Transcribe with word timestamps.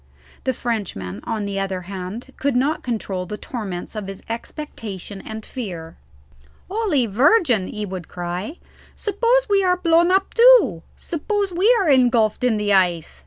The 0.45 0.53
Frenchman, 0.55 1.19
on 1.25 1.45
the 1.45 1.59
other 1.59 1.81
hand, 1.81 2.33
could 2.37 2.55
not 2.55 2.81
control 2.81 3.27
the 3.27 3.37
torments 3.37 3.95
of 3.95 4.07
his 4.07 4.23
expectation 4.27 5.21
and 5.23 5.45
fear. 5.45 5.95
"Holy 6.67 7.05
Virgin!" 7.05 7.67
he 7.67 7.85
would 7.85 8.07
cry, 8.07 8.57
"suppose 8.95 9.47
we 9.47 9.63
are 9.63 9.77
blown 9.77 10.09
up 10.09 10.33
too? 10.33 10.81
suppose 10.95 11.51
we 11.53 11.71
are 11.79 11.87
engulphed 11.87 12.43
in 12.43 12.57
the 12.57 12.73
ice? 12.73 13.19